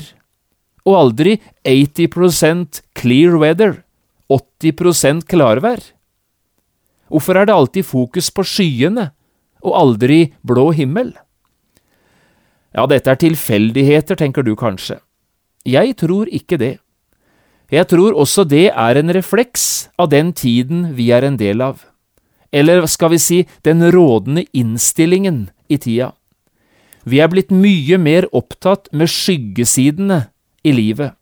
og 0.87 0.99
aldri 0.99 1.39
80% 1.67 2.81
clear 2.95 3.35
weather, 3.39 3.81
80% 4.31 5.27
klarvær? 5.27 5.83
Hvorfor 7.11 7.37
er 7.37 7.45
det 7.47 7.55
alltid 7.55 7.85
fokus 7.85 8.31
på 8.31 8.45
skyene, 8.47 9.11
og 9.63 9.75
aldri 9.79 10.33
blå 10.43 10.71
himmel? 10.75 11.13
Ja, 12.73 12.87
dette 12.89 13.11
er 13.11 13.19
tilfeldigheter, 13.21 14.17
tenker 14.17 14.43
du 14.43 14.55
kanskje. 14.57 14.97
Jeg 15.63 15.95
tror 15.99 16.27
ikke 16.27 16.57
det. 16.59 16.77
Jeg 17.73 17.89
tror 17.89 18.13
også 18.13 18.43
det 18.45 18.67
er 18.69 18.99
en 18.99 19.09
refleks 19.15 19.89
av 19.97 20.11
den 20.11 20.29
tiden 20.37 20.91
vi 20.93 21.09
er 21.15 21.25
en 21.25 21.39
del 21.39 21.63
av, 21.65 21.79
eller 22.53 22.85
skal 22.85 23.15
vi 23.15 23.21
si 23.21 23.39
den 23.65 23.81
rådende 23.95 24.45
innstillingen 24.53 25.47
i 25.73 25.79
tida. 25.81 26.11
Vi 27.03 27.17
er 27.19 27.31
blitt 27.33 27.49
mye 27.49 27.97
mer 27.97 28.27
opptatt 28.31 28.91
med 28.93 29.09
skyggesidene 29.09 30.27
i 30.63 30.71
livet 30.71 31.17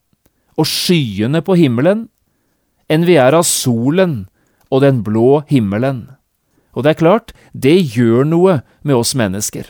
og 0.59 0.67
skyene 0.67 1.39
på 1.41 1.55
himmelen 1.57 2.09
enn 2.91 3.07
vi 3.07 3.15
er 3.15 3.33
av 3.33 3.47
solen 3.47 4.25
og 4.67 4.83
den 4.83 4.99
blå 5.05 5.45
himmelen. 5.47 6.09
Og 6.75 6.83
det 6.83 6.93
er 6.93 6.99
klart, 6.99 7.31
det 7.55 7.77
gjør 7.95 8.27
noe 8.27 8.59
med 8.83 8.99
oss 8.99 9.15
mennesker. 9.15 9.65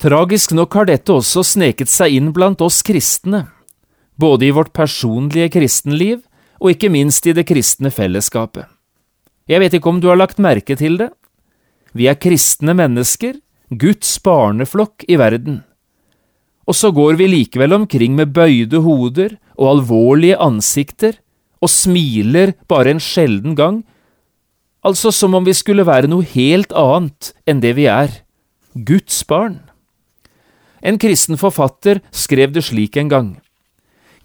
Tragisk 0.00 0.52
nok 0.56 0.74
har 0.78 0.88
dette 0.88 1.12
også 1.12 1.44
sneket 1.44 1.90
seg 1.92 2.16
inn 2.16 2.32
blant 2.32 2.60
oss 2.64 2.80
kristne, 2.86 3.48
både 4.18 4.48
i 4.48 4.54
vårt 4.54 4.72
personlige 4.76 5.52
kristenliv 5.54 6.20
og 6.58 6.74
ikke 6.74 6.90
minst 6.90 7.26
i 7.26 7.34
det 7.36 7.46
kristne 7.48 7.90
fellesskapet. 7.94 8.66
Jeg 9.48 9.62
vet 9.62 9.78
ikke 9.78 9.90
om 9.92 10.00
du 10.02 10.10
har 10.10 10.18
lagt 10.18 10.42
merke 10.42 10.76
til 10.76 10.98
det. 11.00 11.12
Vi 11.96 12.08
er 12.10 12.18
kristne 12.20 12.74
mennesker, 12.76 13.38
Guds 13.68 14.10
barneflokk 14.24 15.04
i 15.08 15.16
verden. 15.20 15.62
Og 16.68 16.76
så 16.76 16.90
går 16.92 17.16
vi 17.20 17.30
likevel 17.30 17.72
omkring 17.72 18.16
med 18.16 18.34
bøyde 18.36 18.82
hoder 18.84 19.38
og 19.56 19.70
alvorlige 19.78 20.36
ansikter 20.40 21.16
og 21.64 21.72
smiler 21.72 22.52
bare 22.68 22.92
en 22.92 23.02
sjelden 23.02 23.56
gang, 23.58 23.82
altså 24.84 25.10
som 25.12 25.34
om 25.34 25.46
vi 25.46 25.56
skulle 25.56 25.86
være 25.88 26.10
noe 26.10 26.26
helt 26.34 26.72
annet 26.76 27.32
enn 27.48 27.64
det 27.64 27.74
vi 27.78 27.88
er, 27.90 28.20
Guds 28.74 29.24
barn. 29.26 29.58
En 30.84 31.00
kristen 31.00 31.40
forfatter 31.40 32.02
skrev 32.14 32.52
det 32.54 32.68
slik 32.68 32.96
en 33.00 33.10
gang. 33.10 33.30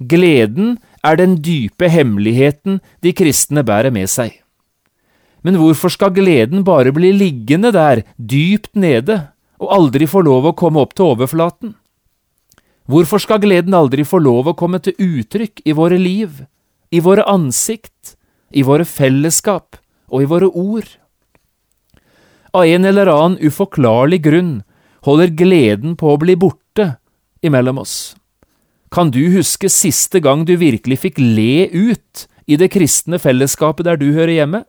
Gleden 0.10 0.77
er 1.03 1.19
den 1.19 1.38
dype 1.43 1.89
hemmeligheten 1.91 2.79
de 3.03 3.13
kristne 3.15 3.63
bærer 3.63 3.93
med 3.93 4.10
seg. 4.12 4.39
Men 5.43 5.60
hvorfor 5.60 5.91
skal 5.91 6.13
gleden 6.15 6.63
bare 6.63 6.93
bli 6.95 7.12
liggende 7.12 7.74
der, 7.75 8.03
dypt 8.17 8.75
nede, 8.79 9.29
og 9.60 9.74
aldri 9.75 10.07
få 10.07 10.24
lov 10.24 10.48
å 10.48 10.55
komme 10.57 10.79
opp 10.81 10.95
til 10.95 11.12
overflaten? 11.12 11.75
Hvorfor 12.88 13.22
skal 13.24 13.41
gleden 13.43 13.75
aldri 13.75 14.03
få 14.07 14.19
lov 14.24 14.50
å 14.51 14.57
komme 14.60 14.79
til 14.83 14.95
uttrykk 15.00 15.63
i 15.67 15.75
våre 15.75 16.00
liv, 16.00 16.43
i 16.91 17.00
våre 17.03 17.24
ansikt, 17.27 18.15
i 18.53 18.63
våre 18.63 18.86
fellesskap 18.86 19.79
og 20.13 20.24
i 20.24 20.29
våre 20.29 20.50
ord. 20.50 20.88
Av 22.53 22.69
en 22.69 22.86
eller 22.86 23.10
annen 23.10 23.39
uforklarlig 23.41 24.22
grunn 24.27 24.53
holder 25.07 25.33
gleden 25.33 25.98
på 25.98 26.13
å 26.13 26.19
bli 26.22 26.36
borte 26.39 26.93
imellom 27.41 27.81
oss. 27.81 28.13
Kan 28.93 29.09
du 29.09 29.23
huske 29.33 29.71
siste 29.73 30.19
gang 30.21 30.43
du 30.45 30.53
virkelig 30.62 31.00
fikk 31.01 31.17
le 31.17 31.65
ut 31.73 32.27
i 32.45 32.59
det 32.62 32.69
kristne 32.75 33.17
fellesskapet 33.17 33.88
der 33.88 33.97
du 33.97 34.12
hører 34.13 34.35
hjemme? 34.35 34.62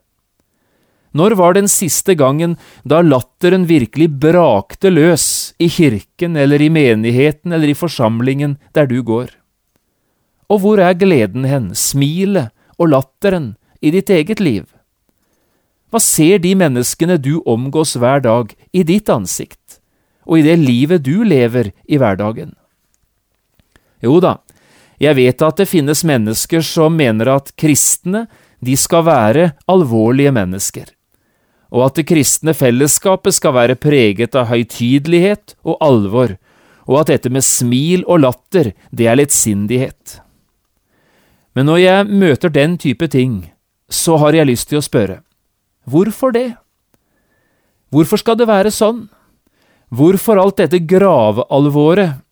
Når 1.15 1.35
var 1.37 1.53
den 1.53 1.69
siste 1.69 2.15
gangen 2.17 2.55
da 2.83 3.03
latteren 3.05 3.67
virkelig 3.69 4.09
brakte 4.23 4.89
løs 4.89 5.53
i 5.61 5.69
kirken 5.69 6.35
eller 6.41 6.59
i 6.59 6.71
menigheten 6.73 7.53
eller 7.53 7.69
i 7.69 7.77
forsamlingen 7.77 8.57
der 8.73 8.89
du 8.89 8.97
går? 9.05 9.29
Og 10.49 10.61
hvor 10.65 10.81
er 10.81 10.97
gleden 10.97 11.45
hen, 11.45 11.69
smilet 11.77 12.49
og 12.81 12.91
latteren 12.97 13.53
i 13.77 13.93
ditt 13.93 14.09
eget 14.09 14.41
liv? 14.41 14.65
Hva 15.93 16.01
ser 16.01 16.41
de 16.41 16.57
menneskene 16.57 17.21
du 17.21 17.39
omgås 17.45 17.93
hver 17.93 18.25
dag, 18.25 18.49
i 18.73 18.81
ditt 18.83 19.07
ansikt, 19.09 19.79
og 20.25 20.41
i 20.41 20.45
det 20.49 20.57
livet 20.65 21.05
du 21.05 21.21
lever 21.23 21.71
i 21.85 22.01
hverdagen? 22.01 22.57
Jo 24.05 24.19
da, 24.23 24.37
jeg 25.01 25.17
vet 25.17 25.43
at 25.43 25.59
det 25.59 25.67
finnes 25.67 26.03
mennesker 26.07 26.63
som 26.63 26.95
mener 26.95 27.31
at 27.33 27.51
kristne, 27.59 28.25
de 28.63 28.75
skal 28.79 29.03
være 29.05 29.49
alvorlige 29.69 30.31
mennesker, 30.33 30.87
og 31.75 31.89
at 31.89 31.99
det 31.99 32.07
kristne 32.09 32.55
fellesskapet 32.55 33.35
skal 33.35 33.55
være 33.57 33.77
preget 33.77 34.37
av 34.37 34.47
høytidelighet 34.49 35.57
og 35.67 35.77
alvor, 35.83 36.37
og 36.85 37.01
at 37.01 37.11
dette 37.11 37.31
med 37.33 37.43
smil 37.45 38.05
og 38.05 38.21
latter, 38.23 38.71
det 38.93 39.09
er 39.09 39.19
lettsindighet. 39.19 40.19
Men 41.55 41.69
når 41.69 41.81
jeg 41.81 42.07
møter 42.21 42.53
den 42.53 42.77
type 42.77 43.07
ting, 43.11 43.49
så 43.89 44.17
har 44.21 44.35
jeg 44.37 44.49
lyst 44.49 44.69
til 44.69 44.79
å 44.79 44.85
spørre, 44.85 45.21
hvorfor 45.85 46.33
det? 46.35 46.55
Hvorfor 47.93 48.19
skal 48.19 48.37
det 48.39 48.49
være 48.49 48.73
sånn? 48.73 49.05
Hvorfor 49.93 50.39
alt 50.41 50.57
dette 50.59 50.81
gravealvoret? 50.83 52.24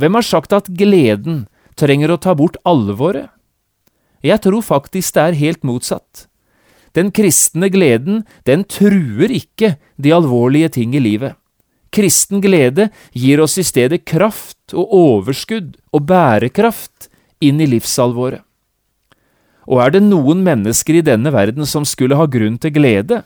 Hvem 0.00 0.16
har 0.16 0.24
sagt 0.24 0.54
at 0.56 0.70
gleden 0.72 1.44
trenger 1.76 2.14
å 2.14 2.20
ta 2.20 2.32
bort 2.36 2.56
alvoret? 2.64 3.28
Jeg 4.24 4.40
tror 4.44 4.64
faktisk 4.64 5.16
det 5.16 5.26
er 5.26 5.40
helt 5.40 5.64
motsatt. 5.64 6.26
Den 6.96 7.12
kristne 7.14 7.68
gleden, 7.70 8.24
den 8.48 8.64
truer 8.64 9.30
ikke 9.32 9.76
de 10.00 10.12
alvorlige 10.16 10.72
ting 10.80 10.96
i 10.96 11.02
livet. 11.04 11.36
Kristen 11.92 12.40
glede 12.42 12.88
gir 13.12 13.42
oss 13.42 13.58
i 13.58 13.66
stedet 13.66 14.04
kraft 14.06 14.72
og 14.72 14.92
overskudd 14.94 15.74
og 15.92 16.06
bærekraft 16.06 17.10
inn 17.42 17.60
i 17.60 17.68
livsalvoret. 17.68 18.42
Og 19.70 19.82
er 19.84 19.92
det 19.94 20.02
noen 20.06 20.40
mennesker 20.46 20.98
i 20.98 21.04
denne 21.06 21.30
verden 21.34 21.66
som 21.68 21.84
skulle 21.86 22.18
ha 22.18 22.26
grunn 22.30 22.56
til 22.58 22.72
glede, 22.74 23.20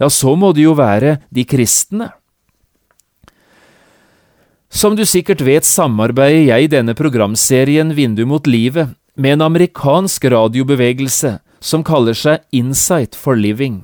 ja, 0.00 0.08
så 0.08 0.36
må 0.38 0.52
det 0.56 0.64
jo 0.64 0.76
være 0.78 1.18
de 1.34 1.44
kristne. 1.48 2.10
Som 4.70 4.94
du 4.94 5.02
sikkert 5.02 5.42
vet, 5.42 5.66
samarbeider 5.66 6.44
jeg 6.46 6.64
i 6.64 6.70
denne 6.70 6.94
programserien 6.94 7.90
Vindu 7.96 8.22
mot 8.30 8.46
livet 8.46 8.94
med 9.18 9.34
en 9.34 9.48
amerikansk 9.48 10.28
radiobevegelse 10.30 11.40
som 11.60 11.82
kaller 11.84 12.14
seg 12.14 12.44
Insight 12.54 13.18
for 13.18 13.34
Living. 13.34 13.82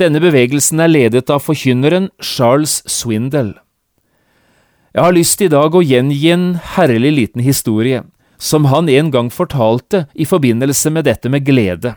Denne 0.00 0.22
bevegelsen 0.24 0.80
er 0.80 0.90
ledet 0.90 1.28
av 1.30 1.44
forkynneren 1.44 2.08
Charles 2.24 2.80
Swindle. 2.88 3.52
Jeg 4.96 5.04
har 5.04 5.14
lyst 5.14 5.44
i 5.44 5.50
dag 5.52 5.76
å 5.76 5.84
gjengi 5.84 6.32
en 6.32 6.46
herlig 6.74 7.12
liten 7.12 7.44
historie 7.44 8.02
som 8.42 8.66
han 8.72 8.88
en 8.88 9.12
gang 9.12 9.28
fortalte 9.30 10.06
i 10.16 10.24
forbindelse 10.26 10.90
med 10.90 11.06
dette 11.06 11.30
med 11.30 11.44
glede. 11.46 11.94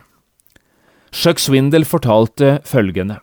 Chuck 1.10 1.40
Swindle 1.40 1.88
fortalte 1.88 2.60
følgende. 2.64 3.18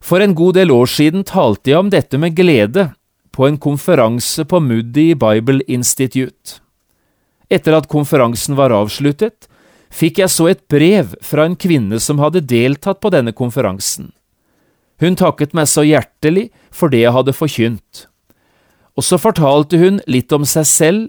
For 0.00 0.22
en 0.22 0.36
god 0.38 0.56
del 0.56 0.70
år 0.70 0.86
siden 0.86 1.26
talte 1.26 1.72
jeg 1.72 1.82
om 1.82 1.90
dette 1.90 2.18
med 2.22 2.38
glede 2.38 2.92
på 3.36 3.44
en 3.44 3.58
konferanse 3.60 4.46
på 4.48 4.60
Moody 4.64 5.10
Bible 5.14 5.60
Institute. 5.68 6.62
Etter 7.52 7.76
at 7.76 7.88
konferansen 7.92 8.56
var 8.56 8.72
avsluttet, 8.72 9.44
fikk 9.92 10.22
jeg 10.22 10.32
så 10.32 10.48
et 10.50 10.62
brev 10.72 11.12
fra 11.22 11.44
en 11.46 11.56
kvinne 11.56 12.00
som 12.02 12.20
hadde 12.22 12.46
deltatt 12.48 13.02
på 13.04 13.12
denne 13.12 13.34
konferansen. 13.36 14.10
Hun 15.00 15.18
takket 15.20 15.52
meg 15.52 15.68
så 15.68 15.84
hjertelig 15.84 16.48
for 16.72 16.88
det 16.92 17.04
jeg 17.04 17.12
hadde 17.12 17.36
forkynt. 17.36 18.06
Og 18.96 19.04
så 19.04 19.20
fortalte 19.20 19.76
hun 19.80 20.00
litt 20.08 20.32
om 20.32 20.46
seg 20.48 20.66
selv 20.70 21.04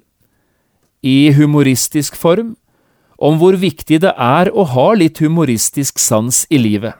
i 0.99 1.31
humoristisk 1.31 2.17
form 2.19 2.57
om 3.17 3.39
hvor 3.39 3.55
viktig 3.57 4.01
det 4.03 4.11
er 4.11 4.51
å 4.51 4.67
ha 4.75 4.89
litt 4.99 5.23
humoristisk 5.23 5.97
sans 6.01 6.43
i 6.51 6.59
livet. 6.59 6.93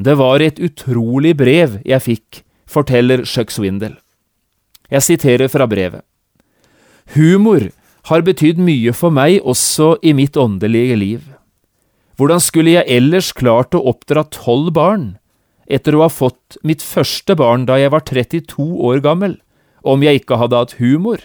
Det 0.00 0.14
var 0.20 0.44
et 0.44 0.60
utrolig 0.60 1.34
brev 1.36 1.80
jeg 1.88 2.04
fikk, 2.04 2.44
forteller 2.68 3.24
Chuck 3.24 3.50
Swindle. 3.52 3.96
Jeg 4.90 5.06
siterer 5.06 5.50
fra 5.50 5.68
brevet. 5.70 6.02
Humor 7.14 7.70
har 8.10 8.24
betydd 8.26 8.58
mye 8.62 8.92
for 8.96 9.14
meg 9.14 9.38
også 9.46 9.96
i 10.02 10.12
mitt 10.16 10.38
åndelige 10.38 10.96
liv. 10.98 11.20
Hvordan 12.18 12.42
skulle 12.42 12.74
jeg 12.74 12.90
ellers 12.90 13.30
klart 13.32 13.74
å 13.74 13.82
oppdra 13.92 14.26
tolv 14.34 14.72
barn, 14.76 15.14
etter 15.70 15.94
å 15.94 16.04
ha 16.04 16.10
fått 16.10 16.58
mitt 16.66 16.82
første 16.82 17.36
barn 17.38 17.64
da 17.68 17.78
jeg 17.80 17.92
var 17.94 18.04
32 18.04 18.66
år 18.90 19.00
gammel, 19.04 19.38
om 19.86 20.02
jeg 20.04 20.20
ikke 20.20 20.40
hadde 20.40 20.58
hatt 20.58 20.76
humor? 20.82 21.22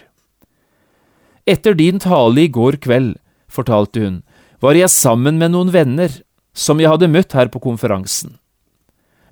Etter 1.46 1.76
din 1.78 2.00
tale 2.02 2.46
i 2.46 2.50
går 2.50 2.78
kveld, 2.82 3.16
fortalte 3.50 4.02
hun, 4.02 4.22
var 4.62 4.78
jeg 4.78 4.90
sammen 4.90 5.38
med 5.38 5.52
noen 5.54 5.74
venner 5.74 6.10
som 6.56 6.80
jeg 6.80 6.90
hadde 6.90 7.10
møtt 7.12 7.36
her 7.36 7.50
på 7.52 7.60
konferansen. 7.62 8.38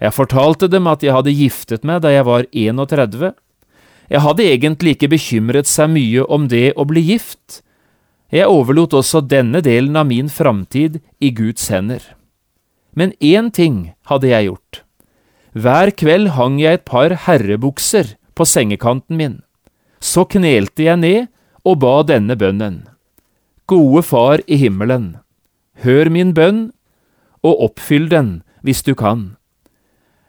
Jeg 0.02 0.12
fortalte 0.12 0.68
dem 0.68 0.86
at 0.90 1.02
jeg 1.06 1.14
hadde 1.14 1.32
giftet 1.32 1.86
meg 1.86 2.02
da 2.04 2.12
jeg 2.12 2.26
var 2.28 2.44
31. 2.52 3.32
Jeg 4.12 4.20
hadde 4.20 4.46
egentlig 4.46 4.96
ikke 4.96 5.12
bekymret 5.14 5.68
seg 5.70 5.92
mye 5.94 6.24
om 6.28 6.48
det 6.48 6.74
å 6.76 6.84
bli 6.88 7.02
gift. 7.12 7.62
Jeg 8.34 8.50
overlot 8.50 8.96
også 8.96 9.22
denne 9.24 9.62
delen 9.64 9.96
av 9.96 10.08
min 10.10 10.28
framtid 10.28 11.00
i 11.20 11.30
Guds 11.30 11.68
hender. 11.72 12.02
Men 12.94 13.14
én 13.20 13.50
ting 13.54 13.94
hadde 14.10 14.30
jeg 14.30 14.50
gjort. 14.50 14.82
Hver 15.54 15.92
kveld 15.94 16.34
hang 16.34 16.58
jeg 16.58 16.80
et 16.80 16.86
par 16.88 17.14
herrebukser 17.26 18.16
på 18.34 18.46
sengekanten 18.46 19.16
min. 19.18 19.36
Så 20.02 20.26
knelte 20.26 20.84
jeg 20.84 21.00
ned 21.00 21.20
og 21.64 21.78
ba 21.82 22.02
denne 22.06 22.36
bønnen. 22.36 22.82
Gode 23.70 24.02
Far 24.04 24.42
i 24.44 24.58
himmelen, 24.60 25.14
hør 25.80 26.10
min 26.12 26.34
bønn, 26.36 26.66
og 27.40 27.62
oppfyll 27.70 28.10
den 28.10 28.42
hvis 28.66 28.82
du 28.84 28.92
kan. 28.98 29.36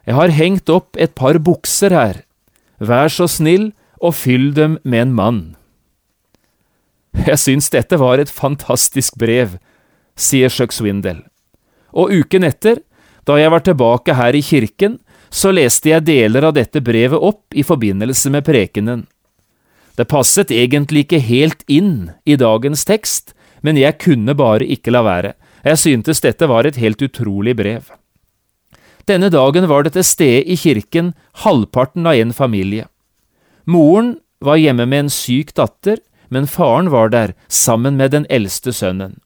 Jeg 0.06 0.16
har 0.16 0.32
hengt 0.32 0.70
opp 0.72 0.96
et 0.96 1.12
par 1.18 1.36
bukser 1.42 1.92
her, 1.92 2.22
vær 2.78 3.12
så 3.12 3.28
snill 3.30 3.70
og 4.00 4.14
fyll 4.18 4.52
dem 4.56 4.78
med 4.84 5.06
en 5.06 5.14
mann. 5.16 5.40
Jeg 7.26 7.40
syns 7.40 7.70
dette 7.72 7.96
var 7.96 8.20
et 8.20 8.30
fantastisk 8.32 9.16
brev, 9.18 9.56
sier 10.16 10.52
Chuck 10.52 10.74
Swindell. 10.74 11.22
Og 11.96 12.12
uken 12.12 12.44
etter, 12.44 12.82
da 13.24 13.38
jeg 13.40 13.50
var 13.50 13.64
tilbake 13.64 14.14
her 14.14 14.36
i 14.36 14.44
kirken, 14.44 14.98
så 15.32 15.50
leste 15.50 15.90
jeg 15.90 16.06
deler 16.06 16.46
av 16.46 16.54
dette 16.56 16.82
brevet 16.84 17.18
opp 17.18 17.56
i 17.56 17.64
forbindelse 17.66 18.30
med 18.30 18.44
prekenen. 18.46 19.06
Det 19.96 20.06
passet 20.10 20.52
egentlig 20.52 21.06
ikke 21.06 21.22
helt 21.24 21.64
inn 21.72 22.10
i 22.28 22.36
dagens 22.36 22.84
tekst, 22.84 23.32
men 23.64 23.80
jeg 23.80 23.96
kunne 24.02 24.36
bare 24.36 24.66
ikke 24.68 24.92
la 24.92 25.02
være. 25.06 25.32
Jeg 25.64 25.80
syntes 25.80 26.20
dette 26.22 26.46
var 26.46 26.68
et 26.68 26.76
helt 26.78 27.00
utrolig 27.02 27.56
brev. 27.56 27.88
Denne 29.06 29.30
dagen 29.30 29.68
var 29.70 29.86
det 29.86 29.94
til 29.94 30.04
stede 30.06 30.42
i 30.50 30.56
kirken 30.58 31.12
halvparten 31.44 32.06
av 32.10 32.18
en 32.18 32.32
familie. 32.34 32.88
Moren 33.64 34.16
var 34.42 34.58
hjemme 34.58 34.86
med 34.86 35.06
en 35.06 35.12
syk 35.12 35.52
datter, 35.54 36.00
men 36.28 36.48
faren 36.50 36.90
var 36.90 37.12
der 37.14 37.34
sammen 37.46 37.96
med 37.96 38.10
den 38.10 38.26
eldste 38.30 38.74
sønnen. 38.74 39.20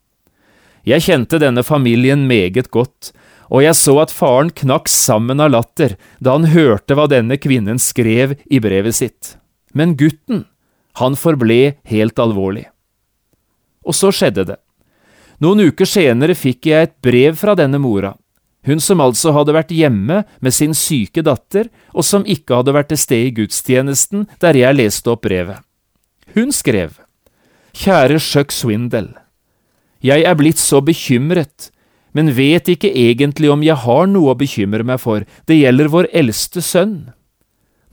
Jeg 0.85 1.05
kjente 1.05 1.41
denne 1.41 1.65
familien 1.65 2.27
meget 2.29 2.71
godt, 2.71 3.13
og 3.51 3.65
jeg 3.65 3.77
så 3.77 3.97
at 4.05 4.13
faren 4.15 4.53
knakk 4.53 4.89
sammen 4.89 5.41
av 5.41 5.51
latter 5.53 5.97
da 6.21 6.37
han 6.37 6.53
hørte 6.53 6.97
hva 6.97 7.09
denne 7.11 7.41
kvinnen 7.41 7.81
skrev 7.81 8.37
i 8.47 8.61
brevet 8.63 8.97
sitt. 8.97 9.37
Men 9.73 9.97
gutten, 9.97 10.45
han 11.01 11.17
forble 11.17 11.77
helt 11.89 12.21
alvorlig. 12.21 12.67
Og 13.85 13.97
så 13.97 14.13
skjedde 14.13 14.45
det. 14.53 14.59
Noen 15.41 15.71
uker 15.73 15.89
senere 15.89 16.37
fikk 16.37 16.69
jeg 16.69 16.89
et 16.89 16.97
brev 17.03 17.39
fra 17.41 17.57
denne 17.57 17.81
mora, 17.81 18.13
hun 18.69 18.81
som 18.83 19.01
altså 19.01 19.33
hadde 19.37 19.55
vært 19.57 19.73
hjemme 19.73 20.23
med 20.41 20.55
sin 20.55 20.75
syke 20.77 21.25
datter, 21.25 21.71
og 21.95 22.05
som 22.05 22.27
ikke 22.29 22.61
hadde 22.61 22.75
vært 22.77 22.91
til 22.93 23.01
stede 23.01 23.31
i 23.31 23.35
gudstjenesten 23.41 24.27
der 24.43 24.59
jeg 24.59 24.77
leste 24.77 25.13
opp 25.13 25.25
brevet. 25.25 25.63
Hun 26.37 26.53
skrev, 26.55 27.01
Kjære 27.75 28.19
Chuck 28.21 28.53
Swindle, 28.53 29.15
jeg 30.01 30.25
er 30.25 30.37
blitt 30.37 30.61
så 30.61 30.81
bekymret, 30.81 31.71
men 32.17 32.33
vet 32.35 32.69
ikke 32.73 32.91
egentlig 32.91 33.51
om 33.53 33.63
jeg 33.63 33.77
har 33.85 34.09
noe 34.11 34.33
å 34.33 34.39
bekymre 34.39 34.85
meg 34.87 35.01
for, 35.03 35.27
det 35.47 35.61
gjelder 35.61 35.91
vår 35.93 36.09
eldste 36.17 36.63
sønn. 36.65 37.13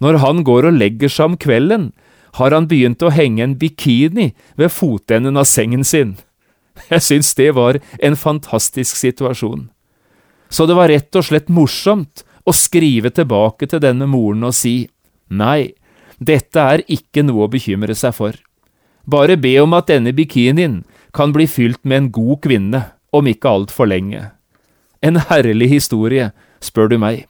Når 0.02 0.22
han 0.24 0.44
går 0.48 0.70
og 0.70 0.78
legger 0.78 1.12
seg 1.12 1.34
om 1.34 1.38
kvelden, 1.42 1.92
har 2.38 2.54
han 2.54 2.68
begynt 2.70 3.02
å 3.02 3.14
henge 3.14 3.44
en 3.44 3.58
bikini 3.60 4.32
ved 4.58 4.74
fotenden 4.74 5.40
av 5.40 5.48
sengen 5.50 5.84
sin. 5.88 6.16
Jeg 6.92 7.02
syns 7.02 7.34
det 7.38 7.50
var 7.58 7.80
en 8.04 8.18
fantastisk 8.20 9.00
situasjon. 9.00 9.68
Så 10.50 10.66
det 10.66 10.78
var 10.78 10.92
rett 10.92 11.16
og 11.16 11.26
slett 11.28 11.50
morsomt 11.52 12.24
å 12.48 12.54
skrive 12.56 13.12
tilbake 13.12 13.68
til 13.68 13.82
denne 13.84 14.08
moren 14.08 14.48
og 14.48 14.56
si 14.56 14.88
nei, 15.28 15.74
dette 16.18 16.62
er 16.62 16.84
ikke 16.88 17.26
noe 17.28 17.46
å 17.46 17.52
bekymre 17.52 17.96
seg 17.98 18.16
for. 18.16 18.38
Bare 19.08 19.38
be 19.40 19.54
om 19.62 19.76
at 19.78 19.90
denne 19.92 20.14
bikinien 20.16 20.82
kan 21.16 21.34
bli 21.36 21.48
fylt 21.48 21.84
med 21.84 21.98
en 21.98 22.12
god 22.12 22.42
kvinne, 22.44 22.84
om 23.16 23.28
ikke 23.28 23.50
altfor 23.50 23.88
lenge. 23.88 24.20
En 25.02 25.20
herlig 25.30 25.70
historie, 25.72 26.32
spør 26.60 26.92
du 26.92 26.98
meg. 27.02 27.26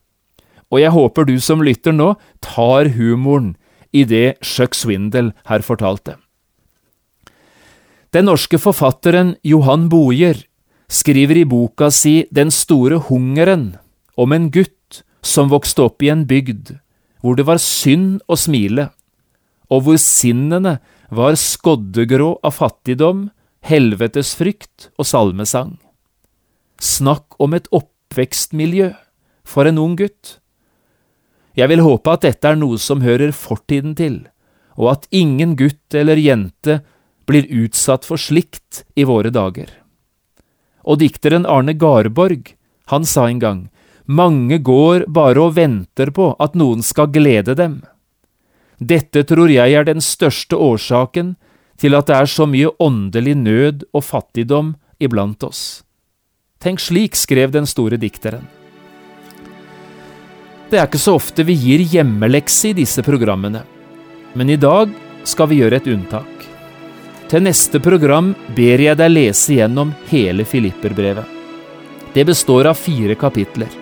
Og 0.74 0.82
jeg 0.82 0.92
håper 0.92 1.28
du 1.28 1.38
som 1.44 1.62
lytter 1.64 1.94
nå, 1.96 2.16
tar 2.44 2.90
humoren 2.98 3.56
i 3.96 4.04
det 4.08 4.40
Chuck 4.44 4.76
Swindle 4.76 5.32
her 5.48 5.64
fortalte. 5.64 6.18
Den 8.16 8.28
norske 8.28 8.60
forfatteren 8.60 9.36
Johan 9.46 9.88
Bojer 9.92 10.42
skriver 10.88 11.44
i 11.44 11.46
boka 11.46 11.92
si 11.92 12.26
Den 12.32 12.52
store 12.52 13.00
hungeren 13.10 13.76
om 14.16 14.32
en 14.32 14.50
gutt 14.52 15.04
som 15.22 15.52
vokste 15.52 15.84
opp 15.84 16.04
i 16.04 16.12
en 16.14 16.26
bygd 16.28 16.78
hvor 17.22 17.36
det 17.36 17.48
var 17.48 17.60
synd 17.60 18.22
å 18.30 18.38
smile, 18.40 18.92
og 19.74 19.84
hvor 19.84 19.98
sinnene 20.00 20.78
var 21.10 21.36
skoddegrå 21.36 22.38
av 22.46 22.54
fattigdom, 22.56 23.28
helvetesfrykt 23.66 24.92
og 24.96 25.08
salmesang. 25.10 25.74
Snakk 26.80 27.36
om 27.42 27.56
et 27.58 27.68
oppvekstmiljø 27.74 28.92
for 29.48 29.68
en 29.68 29.82
ung 29.82 29.98
gutt. 30.00 30.38
Jeg 31.58 31.72
vil 31.74 31.82
håpe 31.84 32.14
at 32.14 32.28
dette 32.28 32.54
er 32.54 32.60
noe 32.60 32.78
som 32.80 33.02
hører 33.02 33.34
fortiden 33.36 33.98
til, 33.98 34.22
og 34.78 34.94
at 34.94 35.10
ingen 35.10 35.58
gutt 35.58 35.98
eller 35.98 36.22
jente 36.22 36.80
blir 37.28 37.50
utsatt 37.66 38.06
for 38.08 38.22
slikt 38.22 38.86
i 38.96 39.08
våre 39.10 39.34
dager. 39.34 39.74
Og 40.88 41.02
dikteren 41.02 41.46
Arne 41.46 41.76
Garborg, 41.76 42.54
han 42.88 43.04
sa 43.04 43.28
en 43.28 43.42
gang, 43.44 43.60
mange 44.08 44.62
går 44.64 45.04
bare 45.12 45.42
og 45.44 45.58
venter 45.58 46.14
på 46.16 46.32
at 46.40 46.56
noen 46.56 46.84
skal 46.86 47.12
glede 47.12 47.58
dem. 47.60 47.82
Dette 48.80 49.26
tror 49.28 49.52
jeg 49.52 49.74
er 49.76 49.88
den 49.88 50.00
største 50.04 50.56
årsaken 50.56 51.36
til 51.82 51.98
at 51.98 52.08
det 52.08 52.16
er 52.16 52.30
så 52.32 52.48
mye 52.48 52.72
åndelig 52.80 53.36
nød 53.36 53.84
og 53.92 54.06
fattigdom 54.06 54.76
iblant 55.04 55.44
oss. 55.44 55.84
Tenk 56.64 56.80
slik, 56.82 57.18
skrev 57.18 57.52
den 57.54 57.68
store 57.70 58.00
dikteren. 58.02 58.48
Det 60.72 60.80
er 60.80 60.88
ikke 60.88 61.00
så 61.00 61.16
ofte 61.16 61.46
vi 61.48 61.56
gir 61.56 61.84
hjemmelekse 61.94 62.72
i 62.72 62.78
disse 62.80 63.04
programmene, 63.06 63.62
men 64.36 64.50
i 64.52 64.60
dag 64.60 64.92
skal 65.28 65.52
vi 65.52 65.62
gjøre 65.62 65.80
et 65.80 65.92
unntak. 65.92 66.37
Til 67.28 67.44
neste 67.44 67.82
program 67.84 68.32
ber 68.56 68.86
jeg 68.86 69.00
deg 69.00 69.12
lese 69.12 69.58
gjennom 69.58 69.92
hele 70.12 70.46
Filipperbrevet. 70.48 71.36
Det 72.14 72.24
består 72.26 72.72
av 72.72 72.80
fire 72.80 73.18
kapitler 73.20 73.74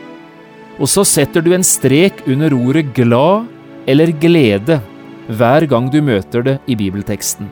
og 0.79 0.89
så 0.91 1.05
setter 1.08 1.43
du 1.43 1.53
en 1.55 1.63
strek 1.63 2.25
under 2.27 2.53
ordet 2.55 2.89
glad 2.95 3.45
eller 3.88 4.12
glede 4.19 4.79
hver 5.27 5.65
gang 5.69 5.88
du 5.91 6.01
møter 6.05 6.43
det 6.45 6.58
i 6.67 6.75
bibelteksten. 6.77 7.47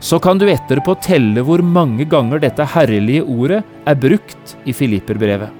Så 0.00 0.18
kan 0.22 0.38
du 0.38 0.46
etterpå 0.50 0.94
telle 1.02 1.42
hvor 1.46 1.62
mange 1.62 2.06
ganger 2.10 2.42
dette 2.42 2.66
herlige 2.74 3.24
ordet 3.24 3.62
er 3.86 3.98
brukt 3.98 4.54
i 4.64 4.74
Filipperbrevet. 4.74 5.50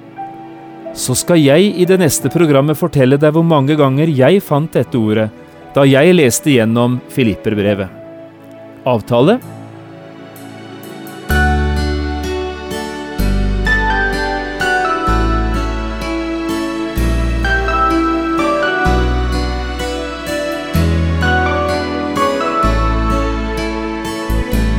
Så 0.95 1.15
skal 1.15 1.41
jeg 1.41 1.73
i 1.79 1.85
det 1.85 1.99
neste 2.01 2.31
programmet 2.33 2.79
fortelle 2.79 3.19
deg 3.19 3.35
hvor 3.35 3.45
mange 3.45 3.77
ganger 3.79 4.09
jeg 4.09 4.43
fant 4.43 4.73
dette 4.73 4.97
ordet 4.99 5.29
da 5.75 5.85
jeg 5.85 6.15
leste 6.15 6.55
gjennom 6.55 6.97
Filipperbrevet. 7.13 7.98
Avtale? 8.83 9.39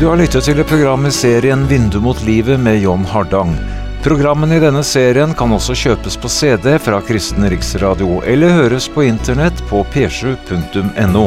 Du 0.01 0.07
har 0.07 0.17
lyttet 0.17 0.47
til 0.47 0.57
et 0.57 0.69
program 0.69 1.05
i 1.05 1.11
serien 1.13 1.67
Vindu 1.69 1.99
mot 2.01 2.17
livet 2.25 2.57
med 2.61 2.79
John 2.81 3.05
Hardang. 3.05 3.53
Programmene 4.01 4.57
i 4.57 4.63
denne 4.63 4.81
serien 4.81 5.35
kan 5.37 5.53
også 5.53 5.77
kjøpes 5.77 6.17
på 6.17 6.31
CD 6.33 6.79
fra 6.81 7.03
Kristen 7.05 7.45
Riksradio, 7.53 8.23
eller 8.25 8.57
høres 8.63 8.89
på 8.89 9.05
internett 9.05 9.61
på 9.69 9.83
p7.no. 9.93 11.27